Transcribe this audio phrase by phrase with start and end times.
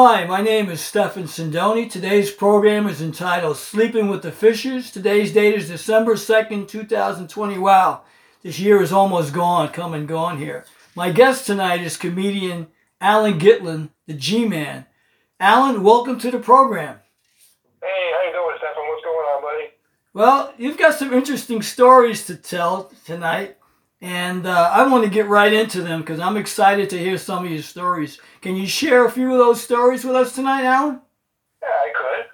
[0.00, 1.90] Hi, my name is Stefan Sindoni.
[1.90, 4.92] Today's program is entitled Sleeping with the Fishes.
[4.92, 7.58] Today's date is December 2nd, 2020.
[7.58, 8.02] Wow,
[8.44, 10.64] this year is almost gone, come and gone here.
[10.94, 12.68] My guest tonight is comedian
[13.00, 14.86] Alan Gitlin, the G Man.
[15.40, 17.00] Alan, welcome to the program.
[17.82, 18.86] Hey, how you doing, Stefan?
[18.86, 19.70] What's going on, buddy?
[20.14, 23.57] Well, you've got some interesting stories to tell tonight,
[24.00, 27.44] and uh, I want to get right into them because I'm excited to hear some
[27.44, 28.18] of your stories.
[28.40, 31.00] Can you share a few of those stories with us tonight, Alan?
[31.62, 32.26] Yeah, I could.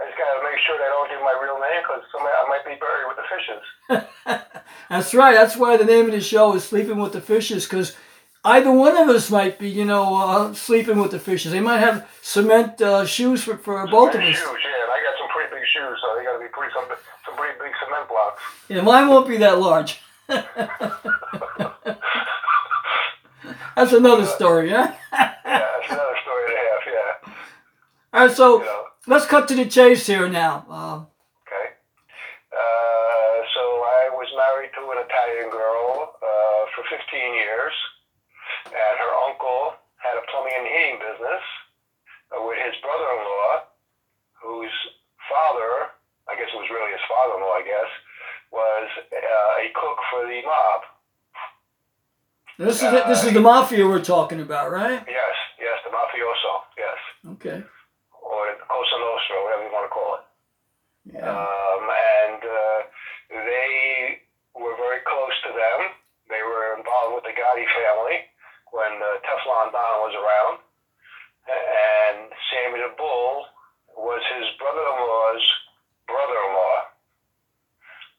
[0.00, 2.78] I just gotta make sure they don't give my real name because I might be
[2.78, 4.44] buried with the fishes.
[4.90, 5.34] That's right.
[5.34, 7.96] That's why the name of the show is Sleeping with the Fishes because
[8.44, 11.52] either one of us might be, you know, uh, sleeping with the fishes.
[11.52, 14.36] They might have cement uh, shoes for, for both of us.
[14.36, 14.82] shoes, yeah.
[14.82, 16.84] And I got some pretty big shoes, so they gotta be pretty some
[17.24, 18.42] some pretty big cement blocks.
[18.68, 20.00] Yeah, mine won't be that large.
[23.76, 24.86] That's another story, huh?
[25.12, 26.82] Yeah, that's another story and a half.
[26.86, 27.12] Yeah.
[28.14, 28.84] All right, so You know.
[29.08, 30.64] let's cut to the chase here now.
[30.70, 30.98] Um,
[31.44, 31.66] Okay.
[32.54, 37.74] Uh, so I was married to an Italian girl uh, for 15 years,
[38.70, 41.42] and her uncle had a plumbing and heating business
[42.30, 43.66] uh, with his brother-in-law,
[44.40, 44.76] whose
[45.28, 45.90] father,
[46.30, 47.90] I guess it was really his father-in-law, I guess,
[48.54, 50.80] was uh, a cook for the mob.
[52.58, 53.04] this is it.
[53.10, 55.02] This is the mafia we're talking about, right?
[55.10, 56.98] Yes, yes, the mafioso, yes,
[57.34, 57.58] Okay.
[58.22, 60.24] or the Cosa Nostra, whatever you want to call it.
[61.18, 61.26] Yeah.
[61.34, 62.78] Um, and uh,
[63.34, 64.22] they
[64.54, 65.80] were very close to them.
[66.30, 68.22] They were involved with the Gotti family
[68.70, 70.62] when uh, Teflon Don was around.
[71.44, 73.44] And Sammy the Bull
[74.00, 75.44] was his brother-in-law's
[76.08, 76.76] brother-in-law.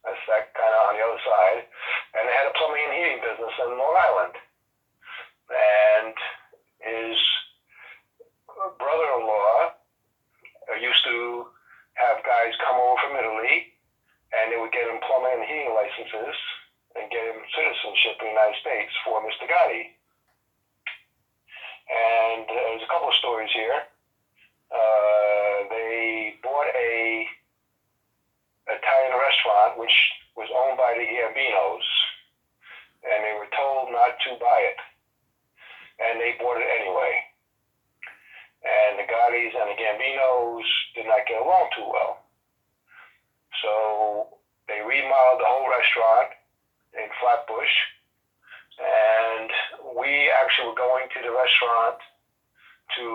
[0.06, 1.59] That's that kind of on the other side.
[2.13, 3.25] And they had a plumbing and
[3.66, 4.36] in Long Island.
[5.50, 6.16] And
[6.80, 7.18] his
[8.80, 9.74] brother-in-law
[10.72, 11.46] uh, used to
[11.96, 13.72] have guys come over from Italy,
[14.36, 16.36] and they would get him plumbing and heating licenses
[16.96, 19.48] and get him citizenship in the United States for Mr.
[19.48, 19.96] Gotti.
[21.86, 23.80] And uh, there's a couple of stories here.
[24.74, 27.28] Uh, they bought a
[28.66, 29.94] Italian restaurant which
[30.36, 31.88] was owned by the Gambinos,
[33.06, 34.80] and they were told not to buy it,
[36.02, 37.14] and they bought it anyway
[38.66, 40.66] and the Gottis and the Gambinos
[40.98, 42.25] did not get along too well.
[43.62, 46.34] So they remodeled the whole restaurant
[46.98, 47.75] in Flatbush,
[48.81, 49.50] and
[49.94, 52.02] we actually were going to the restaurant
[52.98, 53.06] to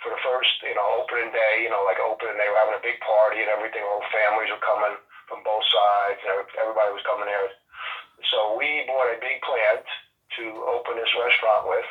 [0.00, 2.84] for the first, you know, opening day, you know, like opening day, we're having a
[2.84, 3.80] big party and everything.
[3.88, 7.50] All families were coming from both sides, everybody was coming there.
[8.30, 9.84] So we bought a big plant
[10.38, 11.88] to open this restaurant with,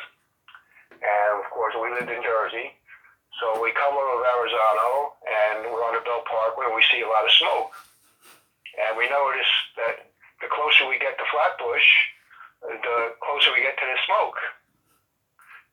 [1.02, 2.72] and of course we lived in Jersey.
[3.42, 7.04] So we come over to Verrazano and we're on the Belt Parkway and we see
[7.04, 7.76] a lot of smoke.
[8.80, 10.08] And we notice that
[10.40, 11.88] the closer we get to Flatbush,
[12.64, 14.40] the closer we get to the smoke.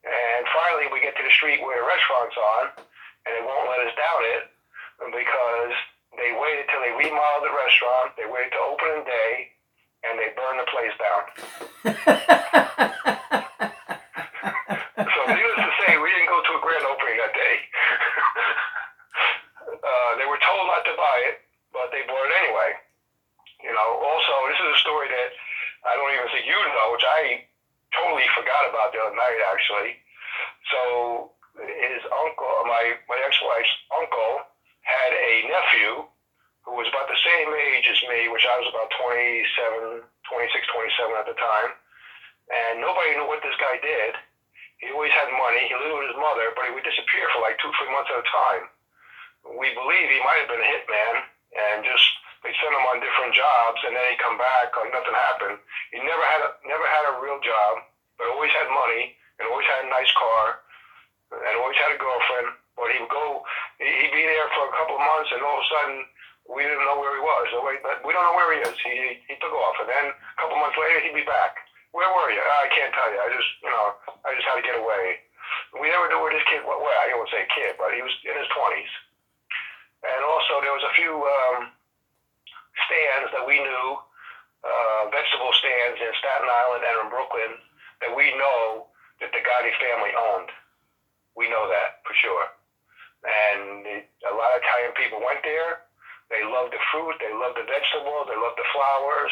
[0.03, 2.83] And finally we get to the street where the restaurant's on
[3.23, 4.52] and they won't let us down it
[4.99, 5.73] because
[6.17, 9.49] they waited till they remodeled the restaurant, they waited till opening day,
[10.05, 11.23] and they burned the place down.
[14.93, 17.55] So needless to say, we didn't go to a grand opening that day.
[19.71, 22.77] uh, they were told not to buy it, but they bought it anyway.
[23.63, 25.31] You know, also, this is a story that
[25.87, 27.47] I don't even think you know, which I
[27.95, 29.97] totally forgot about the other night, actually.
[30.71, 34.43] So his uncle, my, my ex-wife's uncle,
[34.83, 36.03] had a nephew
[36.67, 41.15] who was about the same age as me, which I was about 27, 26, 27
[41.15, 41.71] at the time.
[42.51, 44.19] And nobody knew what this guy did.
[44.83, 45.63] He always had money.
[45.63, 48.19] He lived with his mother, but he would disappear for like two, three months at
[48.19, 48.63] a time.
[49.55, 50.19] We believe he
[50.93, 51.15] hitman
[51.57, 52.05] and just
[52.45, 55.57] they sent him on different jobs, and then he'd come back like nothing happened.
[55.95, 57.81] He never had a never had a real job,
[58.19, 60.59] but always had money and always had a nice car
[61.33, 62.53] and always had a girlfriend.
[62.77, 63.45] But he would go,
[63.77, 65.97] he- he'd be there for a couple of months, and all of a sudden
[66.49, 67.45] we didn't know where he was.
[68.03, 68.75] We, don't know where he is.
[68.83, 71.55] He he took off, and then a couple months later he'd be back.
[71.93, 72.41] Where were you?
[72.41, 73.19] "Ah, I can't tell you.
[73.21, 73.87] I just, you know,
[89.93, 90.49] family owned.
[91.37, 92.49] We know that for sure.
[93.23, 95.85] And it, a lot of Italian people went there.
[96.33, 99.29] They loved the fruit, they loved the vegetables, they loved the flowers,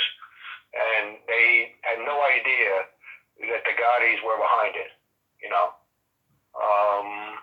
[0.75, 2.86] and they had no idea
[3.50, 4.94] that the Gottis were behind it.
[5.42, 5.74] You know,
[6.54, 7.42] um,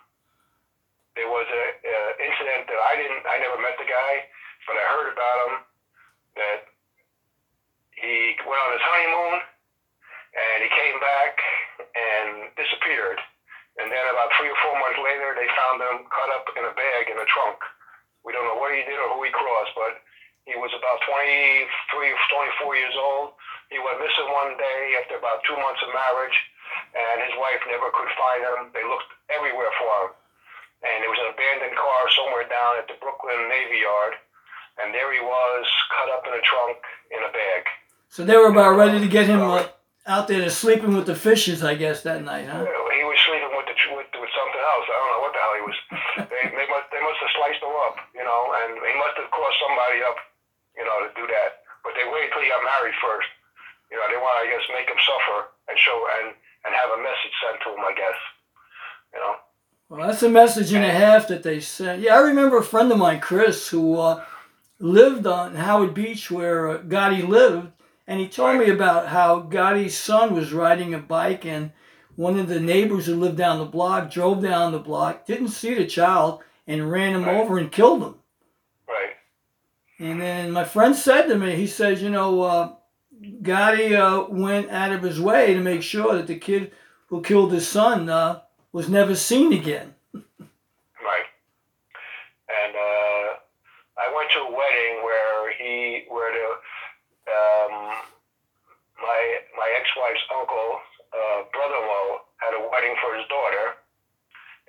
[1.18, 4.22] there was a, a incident that I didn't, I never met the guy,
[4.70, 5.54] but I heard about him.
[6.38, 6.60] That
[7.98, 9.42] he went on his honeymoon,
[10.38, 11.34] and he came back
[12.08, 13.20] and disappeared.
[13.78, 16.74] And then about three or four months later, they found him cut up in a
[16.74, 17.62] bag in a trunk.
[18.26, 20.02] We don't know what he did or who he crossed, but
[20.48, 21.68] he was about 23
[22.10, 22.20] or
[22.66, 23.38] 24 years old.
[23.70, 26.38] He went missing one day after about two months of marriage,
[26.96, 28.60] and his wife never could find him.
[28.74, 30.10] They looked everywhere for him.
[30.82, 34.18] And there was an abandoned car somewhere down at the Brooklyn Navy Yard,
[34.82, 35.64] and there he was,
[35.94, 36.82] cut up in a trunk
[37.14, 37.62] in a bag.
[38.10, 39.68] So they were about ready to get him uh,
[40.08, 42.64] out there to sleeping with the fishes, I guess, that night, huh?
[42.64, 44.86] He was sleeping with the with, with something else.
[44.88, 45.78] I don't know what the hell he was.
[46.32, 49.28] they, they must they must have sliced him up, you know, and he must have
[49.28, 50.16] crossed somebody up,
[50.74, 51.62] you know, to do that.
[51.84, 53.28] But they waited till he got married first.
[53.92, 56.32] You know, they want to I guess make him suffer and show and
[56.64, 57.84] and have a message sent to him.
[57.84, 58.18] I guess,
[59.12, 59.34] you know.
[59.88, 62.02] Well, that's a message and a half that they sent.
[62.02, 64.24] Yeah, I remember a friend of mine, Chris, who uh,
[64.80, 67.72] lived on Howard Beach where uh, Gotti lived,
[68.08, 71.70] and he told me about how Gotti's son was riding a bike and
[72.16, 75.74] one of the neighbors who lived down the block drove down the block, didn't see
[75.74, 77.36] the child, and ran him Right.
[77.36, 78.16] over and killed him.
[78.88, 79.14] Right.
[80.00, 82.72] And then my friend said to me, he says, you know, uh,
[83.42, 86.72] Gotti uh, went out of his way to make sure that the kid
[87.08, 88.40] who killed his son uh,
[88.72, 89.94] was never seen again.
[91.00, 91.26] Right.
[92.48, 93.28] And uh,
[93.96, 96.46] I went to a wedding where he, where the,
[97.28, 97.74] um,
[98.98, 99.20] my
[99.54, 100.80] my ex-wife's uncle,
[101.12, 102.08] uh, brother-in-law,
[102.42, 103.78] had a wedding for his daughter,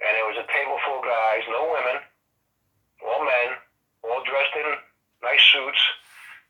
[0.04, 1.98] and it was a table full of guys, no women,
[3.04, 3.50] all men,
[4.04, 4.70] all dressed in
[5.24, 5.82] nice suits,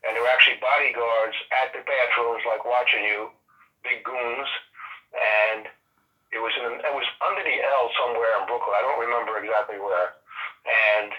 [0.04, 3.30] and there were actually bodyguards at the bathrooms, like watching you,
[3.82, 4.50] big goons,
[5.14, 5.66] and
[6.30, 8.76] it was in it was under the L somewhere in Brooklyn.
[8.78, 10.14] I don't remember exactly where.
[10.64, 11.10] And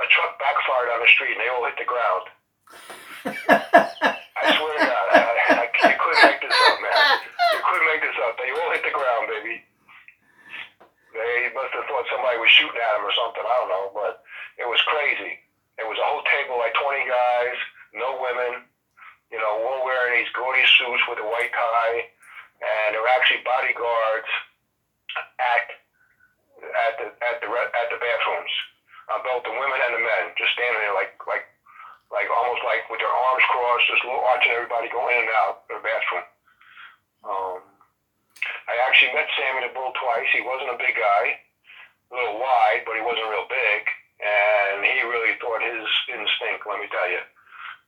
[0.00, 2.24] a truck backfired on the street, and they all hit the ground.
[4.40, 5.20] I swear to God, I,
[5.52, 6.96] I, you couldn't make this up, man.
[7.52, 8.34] You couldn't make this up.
[8.34, 9.62] They all hit the ground, baby.
[11.14, 13.46] They must have thought somebody was shooting at them or something.
[13.46, 14.22] I don't know, but
[14.58, 15.38] it was crazy.
[15.78, 17.56] It was a whole table, like 20 guys,
[17.94, 18.66] no women,
[19.30, 22.10] you know, all wearing these gaudy suits with a white tie,
[22.58, 24.30] and there were actually bodyguards
[25.38, 25.66] at
[26.60, 28.54] at the at the at the bathrooms,
[29.08, 31.46] uh, both the women and the men, just standing there like like
[32.10, 35.78] like almost like with their arms crossed, just watching everybody go in and out of
[35.78, 36.26] the bathroom.
[37.24, 37.60] Um,
[38.70, 40.28] I actually met Sammy the Bull twice.
[40.32, 41.24] He wasn't a big guy,
[42.08, 43.82] a little wide, but he wasn't real big,
[44.22, 46.30] and he really thought his didn't.
[46.40, 47.22] Let me tell you.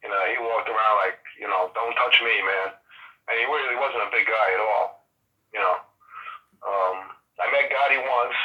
[0.02, 2.75] You know, he walked around like, you know, don't touch me, man.
[3.31, 5.06] And he really wasn't a big guy at all.
[5.55, 5.76] You know.
[6.62, 6.96] Um,
[7.38, 8.38] I met Gotti once.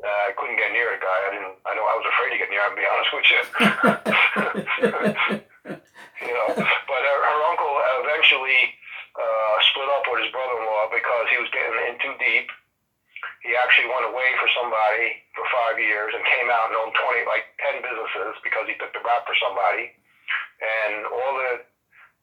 [0.00, 1.18] Uh, I couldn't get near the guy.
[1.28, 1.56] I didn't.
[1.68, 2.74] I know I was afraid to get near him.
[2.74, 3.40] To be honest with you.
[6.26, 8.72] you know, but her, her uncle eventually
[9.16, 12.48] uh, split up with his brother-in-law because he was getting in too deep.
[13.46, 17.22] He actually went away for somebody for five years and came out and owned twenty,
[17.26, 19.94] like ten businesses because he took the rap for somebody.
[20.62, 21.62] And all the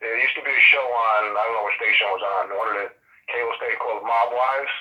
[0.03, 2.43] there used to be a show on I don't know what station it was on
[2.55, 2.87] one of the
[3.31, 4.73] cable stations called Mob Wives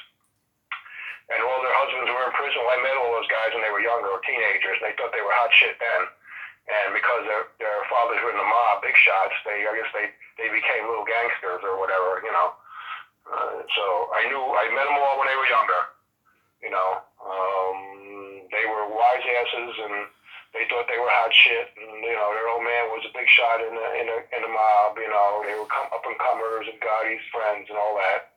[1.29, 2.65] and all their husbands were in prison.
[2.65, 5.12] Well, I met all those guys when they were younger or teenagers, and they thought
[5.12, 6.09] they were hot shit then.
[6.69, 10.13] And because their their fathers were in the mob, big shots, they I guess they
[10.37, 12.53] they became little gangsters or whatever, you know.
[13.25, 15.83] Uh, so I knew I met them all when they were younger.
[16.61, 16.91] You know,
[17.25, 17.79] um,
[18.53, 19.97] they were wise asses, and
[20.53, 21.73] they thought they were hot shit.
[21.77, 24.41] And you know, their old man was a big shot in the in the in
[24.45, 25.01] the mob.
[25.01, 28.37] You know, they were come, up and comers and Gotti's friends and all that.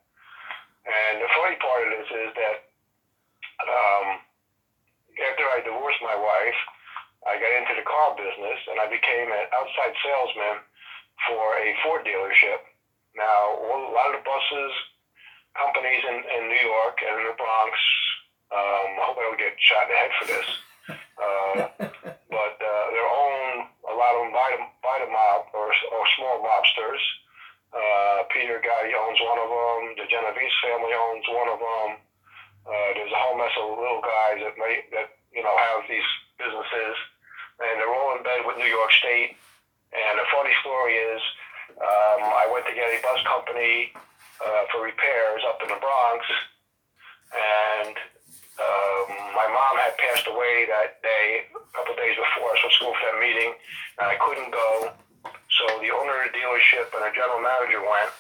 [0.88, 2.58] And the funny part of this is that
[3.68, 4.08] um,
[5.20, 6.60] after I divorced my wife,
[7.28, 10.66] I got into the car business and I became an outside salesman
[11.30, 12.66] for a Ford dealership.
[13.14, 14.74] Now, a lot of the buses,
[15.54, 17.74] companies in, in New York and in the Bronx,
[18.52, 20.50] um, I hope I don't get shot in the head for this,
[20.98, 21.56] uh,
[22.36, 26.04] but uh, they're owned, a lot of them by the, by the mob or, or
[26.18, 27.04] small mobsters.
[27.72, 29.80] Uh, Peter Gotti owns one of them.
[29.96, 31.90] The Genovese family owns one of them.
[32.68, 36.06] Uh, there's a whole mess of little guys that may, that you know have these
[36.36, 36.96] businesses,
[37.62, 39.38] and they're all in bed with New York State.
[39.94, 41.22] And the funny story is,
[41.78, 43.92] um, I went to get a bus company
[44.40, 46.22] uh, for repairs up in the Bronx,
[47.32, 47.96] and
[48.60, 53.08] um, my mom had passed away that day, a couple days before was supposed for
[53.12, 53.52] that meeting,
[54.00, 54.94] and I couldn't go.
[55.60, 58.12] So the owner of the dealership and the general manager went,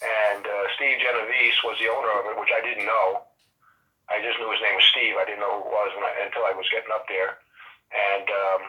[0.00, 3.28] and uh, Steve Genovese was the owner of it, which I didn't know.
[4.08, 5.20] I just knew his name was Steve.
[5.20, 7.36] I didn't know who it was I, until I was getting up there.
[7.92, 8.62] And um,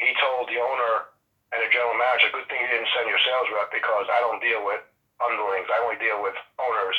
[0.00, 1.12] he told the owner
[1.52, 4.40] and the general manager, "Good thing you didn't send your sales rep because I don't
[4.40, 4.80] deal with
[5.20, 5.68] underlings.
[5.68, 6.98] I only deal with owners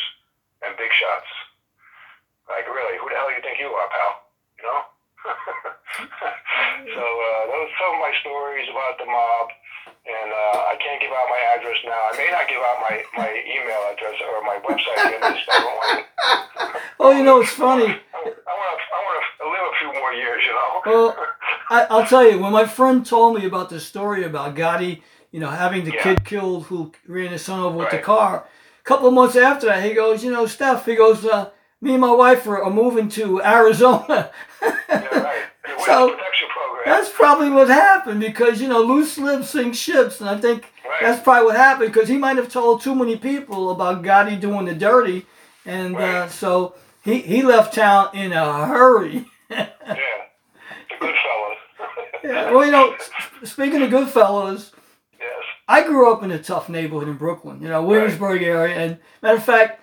[0.64, 1.30] and big shots."
[2.48, 4.14] Like, really, who the hell you think you are, pal?
[4.58, 4.82] You know.
[6.96, 9.48] so uh, those are some of my stories about the mob,
[10.08, 12.02] and uh, I can't give out my address now.
[12.08, 15.20] I may not give out my, my email address or my website.
[17.00, 17.92] Oh, you know, it's funny.
[17.92, 20.72] I, I want to I want to live a few more years, you know.
[20.88, 21.15] Well,
[21.70, 25.01] I, I'll tell you, when my friend told me about the story about Gotti,
[25.32, 26.03] you know, having the Yeah.
[26.03, 28.46] kid killed who ran his son over with the car,
[28.79, 31.50] a couple of months after that, he goes, you know, Steph, he goes, uh,
[31.82, 34.32] me and my wife are, are moving to Arizona.
[34.62, 35.44] yeah, right.
[35.86, 36.17] So.
[36.86, 40.22] That's probably what happened because, you know, loose lips sink ships.
[40.22, 41.01] And I think Right.
[41.01, 44.65] that's probably what happened because he might have told too many people about Gotti doing
[44.65, 45.25] the dirty.
[45.65, 49.25] And uh, so he, he left town in a hurry.
[49.50, 51.58] yeah, the good fellas.
[52.13, 52.96] Yeah, well, you know,
[53.44, 54.72] speaking of Goodfellas,
[55.20, 55.29] yes.
[55.67, 58.75] I grew up in a tough neighborhood in Brooklyn, you know, Williamsburg area.
[58.75, 59.82] And matter of fact,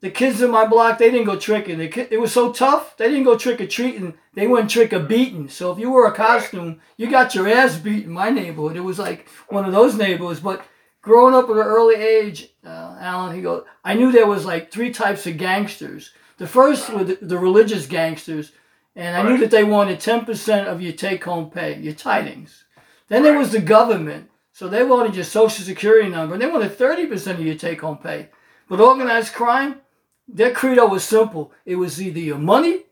[0.00, 1.78] the kids in my block, they didn't go tricking.
[1.78, 4.14] The kid, it was so tough, they didn't go trick or treating.
[4.34, 5.48] They went trick or beating.
[5.48, 8.76] So if you wore a costume, you got your ass beat in my neighborhood.
[8.76, 10.40] It was like one of those neighborhoods.
[10.40, 10.64] But
[11.02, 14.70] growing up at an early age, uh, Alan, he goes, I knew there was like
[14.70, 16.12] three types of gangsters.
[16.38, 18.52] The first were the, the religious gangsters,
[18.96, 22.64] and I knew that they wanted 10% of your take home pay, your tidings.
[23.08, 24.30] Then there was the government.
[24.52, 26.34] So they wanted your social security number.
[26.34, 28.28] And they wanted 30% of your take home pay.
[28.68, 29.80] But organized crime,
[30.28, 31.52] their credo was simple.
[31.64, 32.84] It was either your money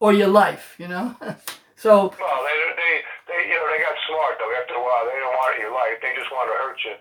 [0.00, 1.14] or your life, you know?
[1.76, 2.94] so, Well, they, they,
[3.28, 4.52] they, you know, they got smart though.
[4.60, 5.96] After a while, they don't want your life.
[6.00, 6.96] They just want to hurt you.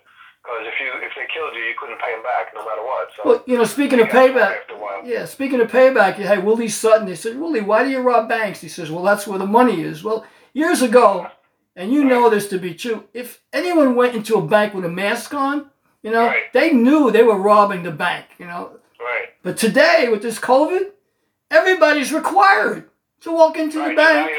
[0.51, 3.09] Because if you, if they killed you, you couldn't pay them back, no matter what.
[3.15, 3.21] So.
[3.25, 5.01] well, you know, speaking of payback, After a while.
[5.05, 7.07] yeah, speaking of payback, you had Willie Sutton.
[7.07, 8.59] They said, Willie, why do you rob banks?
[8.61, 10.03] He says, well, that's where the money is.
[10.03, 11.27] Well, years ago,
[11.75, 14.89] and you know this to be true, if anyone went into a bank with a
[14.89, 15.69] mask on,
[16.03, 16.51] you know, Right.
[16.53, 18.79] they knew they were robbing the bank, you know.
[18.99, 19.29] Right.
[19.43, 20.91] But today, with this COVID,
[21.49, 22.89] everybody's required
[23.21, 23.89] to walk into right.
[23.89, 24.31] the bank.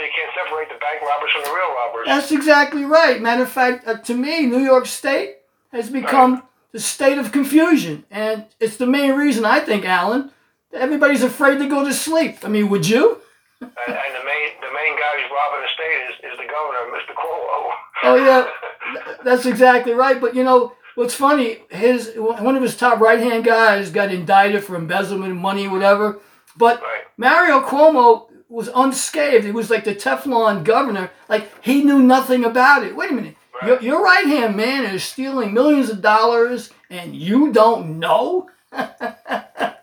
[0.00, 2.06] You don't, you don't, now you can't separate the bank robbers from the real robbers.
[2.06, 3.20] That's exactly right.
[3.20, 5.36] Matter of fact, uh, to me, New York State
[5.72, 8.04] has become the state of confusion.
[8.10, 10.30] And it's the main reason I think, Alan,
[10.72, 12.38] that everybody's afraid to go to sleep.
[12.44, 13.20] I mean, would you?
[13.60, 16.96] and, and the main, the main guy who's robbing the state is, is the governor,
[16.96, 17.14] Mr.
[17.14, 17.72] Cuomo.
[18.04, 19.14] Oh, yeah.
[19.24, 20.20] That's exactly right.
[20.20, 24.64] But you know, what's funny, his one of his top right hand guys got indicted
[24.64, 26.20] for embezzlement of money, whatever.
[26.56, 27.02] But right.
[27.16, 29.44] Mario Cuomo was unscathed.
[29.44, 31.10] He was like the Teflon governor.
[31.28, 32.96] Like he knew nothing about it.
[32.96, 33.36] Wait a minute.
[33.64, 33.82] Your, Right.
[33.82, 38.48] your right hand man is stealing millions of dollars and you don't know?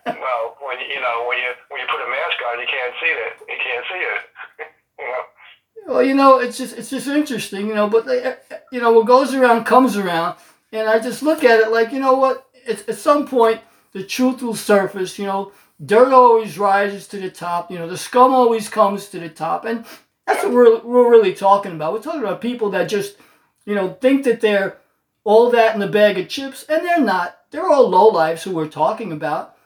[0.06, 2.94] Well, when you, you know when you when you put a mask on, you can't
[3.00, 3.32] see it.
[3.48, 4.20] You can't see it.
[4.98, 5.94] you know.
[5.94, 7.88] Well, you know, it's just it's just interesting, you know.
[7.88, 8.34] But they,
[8.72, 10.36] you know, what goes around comes around,
[10.72, 12.46] and I just look at it like, you know what?
[12.66, 13.60] It's, at some point,
[13.92, 15.18] the truth will surface.
[15.18, 15.52] You know,
[15.84, 17.70] dirt always rises to the top.
[17.70, 19.84] You know, the scum always comes to the top, and
[20.26, 21.92] that's what we're we're really talking about.
[21.92, 23.16] We're talking about people that just,
[23.64, 24.78] you know, think that they're
[25.24, 27.38] all that in a bag of chips, and they're not.
[27.50, 29.56] They're all lowlifes who we're talking about,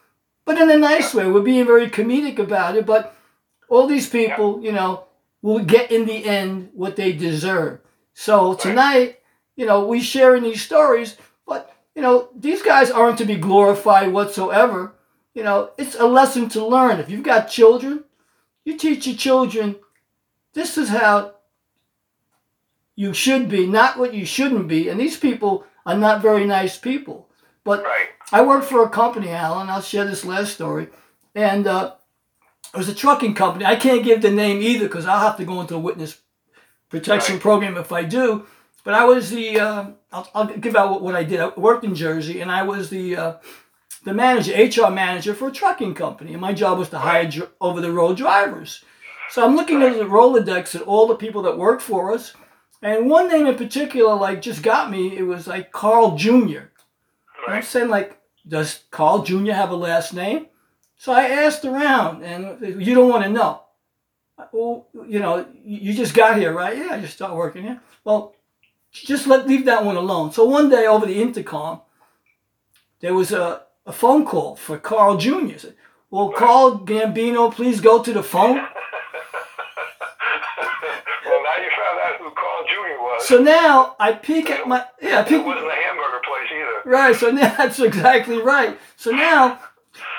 [0.44, 1.26] but in a nice way.
[1.26, 3.16] We're being very comedic about it, but
[3.68, 5.04] all these people, you know
[5.42, 7.80] will get in the end what they deserve.
[8.14, 9.20] So tonight,
[9.56, 14.12] you know, we sharing these stories, but you know, these guys aren't to be glorified
[14.12, 14.94] whatsoever.
[15.40, 17.00] You know, it's a lesson to learn.
[17.00, 18.04] If you've got children,
[18.66, 19.76] you teach your children
[20.52, 21.32] this is how
[22.94, 24.90] you should be, not what you shouldn't be.
[24.90, 27.30] And these people are not very nice people.
[27.64, 28.08] But Right.
[28.30, 29.70] I worked for a company, Alan.
[29.70, 30.88] I'll share this last story.
[31.34, 31.94] And uh,
[32.74, 33.64] it was a trucking company.
[33.64, 36.20] I can't give the name either because I'll have to go into a witness
[36.90, 37.42] protection Right.
[37.42, 38.44] program if I do.
[38.84, 41.40] But I was the, uh, I'll, I'll give out what, what I did.
[41.40, 43.34] I worked in Jersey and I was the, uh,
[44.04, 46.32] the manager, HR manager for a trucking company.
[46.32, 48.84] And my job was to hire dr- over the road drivers.
[49.30, 52.32] So I'm looking at the Rolodex at all the people that work for us.
[52.82, 55.16] And one name in particular, like, just got me.
[55.16, 56.70] It was like Carl Jr.
[57.46, 59.52] And I'm saying, like, does Carl Jr.
[59.52, 60.46] have a last name?
[60.96, 63.62] So I asked around, and you don't want to know.
[64.52, 66.76] Well, you know, you just got here, right?
[66.76, 67.80] Yeah, I just started working here.
[68.04, 68.34] Well,
[68.92, 70.32] just let leave that one alone.
[70.32, 71.82] So one day over the intercom,
[73.00, 75.58] there was a, a phone call for Carl Jr.
[75.58, 75.74] Said,
[76.12, 78.54] well, Carl Gambino, please go to the phone.
[78.54, 78.62] well,
[81.42, 83.02] now you found out who Carl Jr.
[83.02, 83.26] was.
[83.26, 86.82] So now I peek at my yeah, I it wasn't a hamburger place either.
[86.88, 87.16] Right.
[87.16, 88.78] So now that's exactly right.
[88.96, 89.58] So now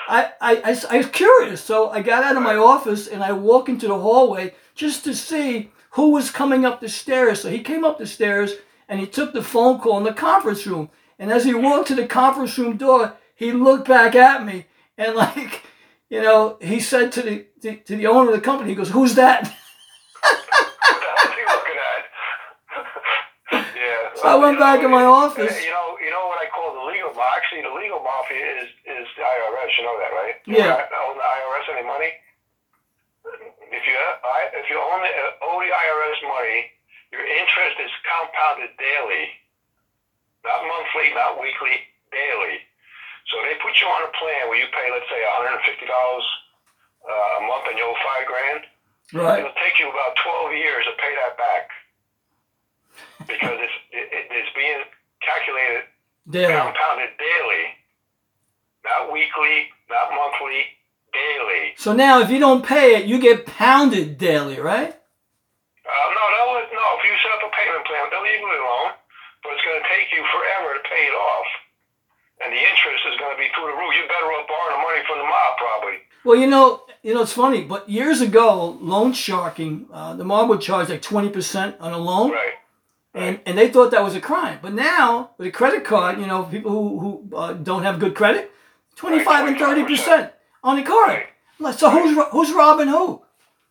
[0.06, 1.64] I, I, I, I was curious.
[1.64, 5.14] So I got out of my office and I walk into the hallway just to
[5.14, 7.40] see who was coming up the stairs.
[7.40, 8.52] So he came up the stairs
[8.86, 10.90] and he took the phone call in the conference room.
[11.18, 15.14] And as he walked to the conference room door, he looked back at me and
[15.14, 15.62] like,
[16.08, 18.90] you know, he said to the to, to the owner of the company, he goes,
[18.90, 22.02] "Who's that?" What the hell is he looking at?
[23.76, 24.20] yeah.
[24.20, 25.56] So I went you know, back in my office.
[25.64, 27.32] You know, you know what I call the legal mafia.
[27.36, 29.70] Actually, the legal mafia is is the IRS.
[29.78, 30.36] You know that, right?
[30.44, 30.84] You Yeah.
[30.84, 32.12] Own the IRS any money?
[33.72, 33.96] If you
[34.52, 35.12] if you own the,
[35.42, 36.70] owe the IRS money,
[37.10, 39.32] your interest is compounded daily,
[40.44, 42.60] not monthly, not weekly, daily.
[43.32, 45.64] So they put you on a plan where you pay, let's say, one hundred and
[45.64, 46.26] fifty dollars
[47.08, 48.62] uh, a month, and you owe five grand.
[49.12, 49.40] Right.
[49.40, 51.68] It'll take you about 12 years to pay that back
[53.28, 54.80] because it's it, it- it's being
[55.20, 55.84] calculated,
[56.30, 56.52] Daily.
[56.52, 57.64] compounded daily,
[58.84, 60.64] not weekly, not monthly,
[61.12, 61.74] daily.
[61.76, 64.90] So now, if you don't pay it, you get pounded daily, right?
[64.92, 66.84] Uh, no, they'll, no.
[66.98, 68.96] If you set up a payment plan, they'll leave you alone,
[69.44, 71.31] but it's going to take you forever to pay it off,
[72.44, 73.92] and the interest is going to be through the roof.
[73.98, 75.96] You're better off borrowing the money from the mob, probably.
[76.24, 80.48] Well, you know, you know, it's funny, but years ago, loan sharking, uh, the mob
[80.48, 82.54] would charge like twenty percent on a loan, Right.
[83.14, 84.58] and and they thought that was a crime.
[84.62, 88.14] But now with a credit card, you know, people who who uh, don't have good
[88.14, 88.50] credit,
[88.94, 90.32] twenty five and thirty percent
[90.62, 91.24] on the card.
[91.58, 91.74] Right.
[91.74, 93.22] So who's who's robbing who?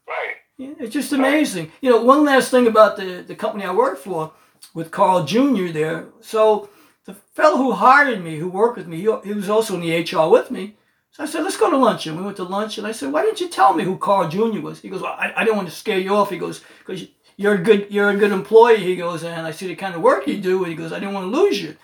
[0.08, 0.36] Right.
[0.58, 1.72] Yeah, It's just amazing.
[1.82, 4.32] You know, one last thing about the, the company I work for
[4.74, 5.68] with Carl Jr.
[5.72, 6.06] there.
[6.20, 6.70] So
[7.06, 10.02] the fellow who hired me, who worked with me, he, he was also in the
[10.02, 10.76] HR with me.
[11.12, 12.08] So I said, let's go to lunch.
[12.08, 12.78] And we went to lunch.
[12.78, 14.62] And I said, why didn't you tell me who Carl Jr.
[14.62, 14.80] was?
[14.80, 16.30] He goes, well, I, I didn't want to scare you off.
[16.30, 18.78] He goes, because you're a good you're a good employee.
[18.78, 20.60] He goes, and I see the kind of work you do.
[20.60, 21.76] And he goes, I didn't want to lose you.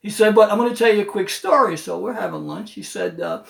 [0.00, 1.76] He said, but I'm going to tell you a quick story.
[1.76, 2.72] So we're having lunch.
[2.72, 3.44] He said, uh,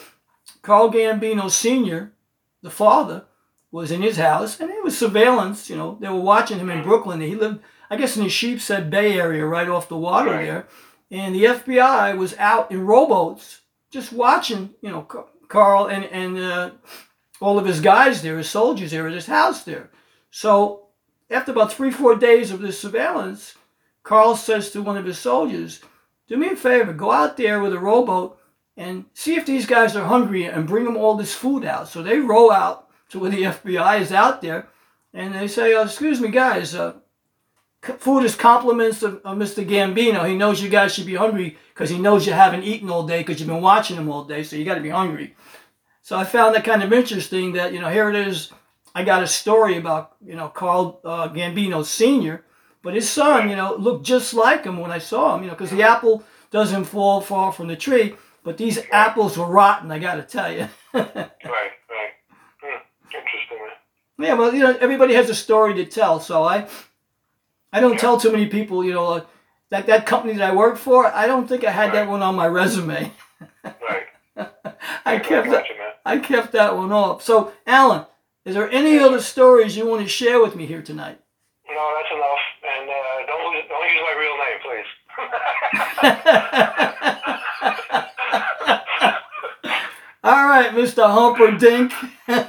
[0.60, 2.12] Carl Gambino Sr.,
[2.60, 3.24] the father,
[3.70, 5.70] was in his house, and it was surveillance.
[5.70, 7.22] You know, they were watching him in Brooklyn.
[7.22, 10.66] He lived, I guess, in the Sheepshead Bay area, right off the water there.
[11.12, 14.70] And the FBI was out in rowboats, just watching.
[14.80, 15.02] You know,
[15.48, 16.70] Carl and and uh,
[17.38, 19.90] all of his guys there, his soldiers there at his house there.
[20.30, 20.86] So
[21.30, 23.54] after about three, four days of this surveillance,
[24.02, 25.82] Carl says to one of his soldiers,
[26.28, 28.38] "Do me a favor, go out there with a rowboat."
[28.74, 31.88] and see if these guys are hungry and bring them all this food out.
[31.88, 34.66] So they row out to where the FBI is out there,
[35.12, 36.94] and they say, oh, "Excuse me, guys, uh,
[37.82, 39.66] food is compliments of, of Mr.
[39.66, 40.28] Gambino.
[40.28, 43.18] He knows you guys should be hungry because he knows you haven't eaten all day
[43.18, 45.34] because you've been watching him all day, so you got to be hungry."
[46.02, 47.52] So I found that kind of interesting.
[47.52, 48.52] That you know, here it is.
[48.94, 52.44] I got a story about you know Carl uh, Gambino Senior,
[52.82, 55.42] but his son, you know, looked just like him when I saw him.
[55.42, 58.14] You know, because the apple doesn't fall far from the tree.
[58.44, 60.68] But these apples were rotten, I got to tell you.
[60.94, 61.30] Right.
[61.44, 62.12] Right.
[62.60, 62.82] Hmm.
[63.06, 63.58] Interesting.
[64.18, 66.68] Yeah, well, you know, everybody has a story to tell, so I,
[67.72, 68.84] I don't tell too many people.
[68.84, 69.24] You know, uh,
[69.70, 72.34] that that company that I work for, I don't think I had that one on
[72.34, 73.10] my resume.
[73.64, 74.06] Right.
[75.04, 75.64] I kept that,
[76.04, 77.22] I kept that one off.
[77.22, 78.04] So, Alan,
[78.44, 81.18] is there any other stories you want to share with me here tonight?
[81.68, 82.38] No, that's enough.
[82.78, 84.86] And uh, don't lose, don't use my real name, please.
[90.24, 91.10] All right, Mr.
[91.10, 91.92] Humperdinck.
[92.26, 92.48] Thank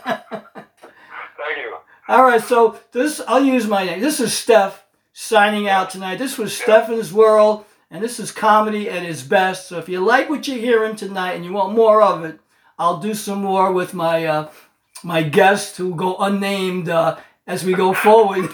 [1.58, 1.76] you.
[2.08, 4.00] All right, so this I'll use my name.
[4.02, 4.83] This is Steph
[5.13, 6.17] signing out tonight.
[6.17, 9.69] This was Stefan's World, and this is comedy at its best.
[9.69, 12.39] So if you like what you're hearing tonight and you want more of it,
[12.78, 14.49] I'll do some more with my uh,
[15.04, 18.41] my guests who go unnamed uh, as we go forward.
[18.43, 18.49] the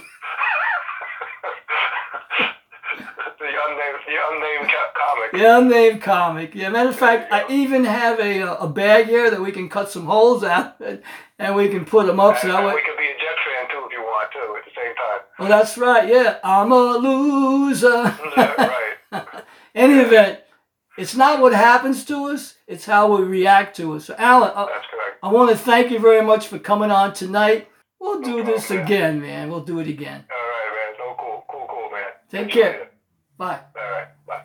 [3.46, 5.34] unnamed, the unnamed comic.
[5.34, 6.54] Yeah, unnamed comic.
[6.56, 9.70] Yeah, matter of fact, I even have a uh, a bag here that we can
[9.70, 11.02] cut some holes out and,
[11.40, 12.76] and we can put them up so that way.
[12.76, 15.22] we could be a Jet fan too if you want too at the same time.
[15.40, 16.08] Well, that's right.
[16.08, 18.16] Yeah, I'm a loser.
[18.38, 18.76] Yeah,
[19.12, 19.26] right.
[19.76, 20.40] Any event,
[20.98, 24.02] it's not what happens to us; it's how we react to it.
[24.02, 25.20] So, Alan, I, That's correct.
[25.24, 27.68] I want to thank you very much for coming on tonight.
[28.00, 28.86] We'll do No this problem, man.
[28.86, 29.50] again, man.
[29.50, 30.26] We'll do it again.
[30.30, 30.96] All right, man.
[31.00, 32.10] No, cool, cool, cool, man.
[32.30, 32.90] Take Appreciate care.
[33.38, 33.60] Bye.
[33.76, 34.08] All right.
[34.28, 34.44] Bye.